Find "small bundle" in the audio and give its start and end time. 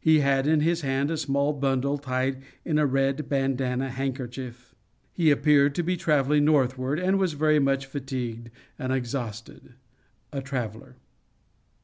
1.16-1.98